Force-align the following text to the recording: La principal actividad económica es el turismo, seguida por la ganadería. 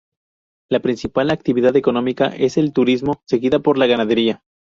La 0.71 0.79
principal 0.79 1.29
actividad 1.29 1.75
económica 1.75 2.25
es 2.29 2.57
el 2.57 2.73
turismo, 2.73 3.21
seguida 3.27 3.59
por 3.59 3.77
la 3.77 3.85
ganadería. 3.85 4.41